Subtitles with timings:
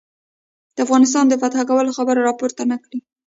[0.75, 2.99] د افغانستان د فتح کولو خبره را پورته نه کړي.